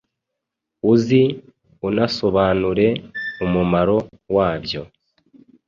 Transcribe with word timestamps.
uzi 0.91 1.21
unasobanure 1.87 2.87
umumaro 3.43 3.97
wabyo 4.35 4.81